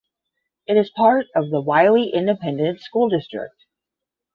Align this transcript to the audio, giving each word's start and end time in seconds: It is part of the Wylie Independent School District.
It 0.65 0.77
is 0.77 0.89
part 0.89 1.27
of 1.35 1.51
the 1.51 1.61
Wylie 1.61 2.09
Independent 2.11 2.79
School 2.81 3.07
District. 3.07 3.53